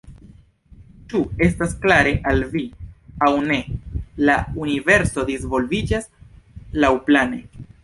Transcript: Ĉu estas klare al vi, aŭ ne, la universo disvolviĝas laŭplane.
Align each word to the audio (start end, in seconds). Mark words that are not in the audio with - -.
Ĉu 1.11 1.19
estas 1.47 1.75
klare 1.83 2.13
al 2.31 2.41
vi, 2.55 2.63
aŭ 3.27 3.29
ne, 3.51 3.59
la 4.31 4.39
universo 4.65 5.29
disvolviĝas 5.31 6.11
laŭplane. 6.83 7.43